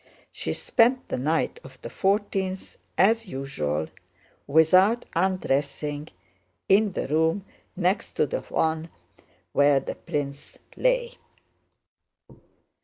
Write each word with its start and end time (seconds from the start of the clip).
She 0.31 0.53
spent 0.53 1.09
the 1.09 1.17
night 1.19 1.59
of 1.63 1.79
the 1.83 1.89
fourteenth 1.91 2.75
as 2.97 3.27
usual, 3.27 3.87
without 4.47 5.05
undressing, 5.15 6.07
in 6.67 6.93
the 6.93 7.07
room 7.07 7.45
next 7.75 8.13
to 8.13 8.25
the 8.25 8.41
one 8.41 8.89
where 9.53 9.79
the 9.79 9.93
prince 9.93 10.57
lay. 10.75 11.19